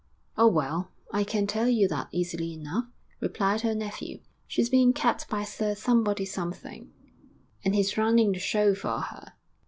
[0.35, 2.87] 'Oh, well, I can tell you that easily enough,'
[3.19, 4.21] replied her nephew.
[4.47, 6.91] 'She's being kept by Sir Somebody Something,
[7.63, 9.33] and he's running the show for her.'